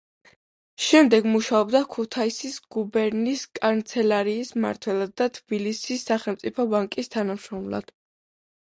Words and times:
შემდეგ 0.85 1.27
მუშაობდა 1.33 1.81
ქუთაისის 1.95 2.55
გუბერნიის 2.77 3.45
კანცელარიის 3.61 4.51
მმართველად 4.59 5.15
და 5.23 5.31
თბილისის 5.39 6.09
სახელმწიფო 6.11 6.69
ბანკის 6.75 7.17
თანამშრომლად. 7.19 7.97